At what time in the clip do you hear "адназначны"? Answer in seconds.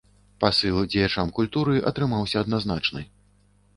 2.45-3.01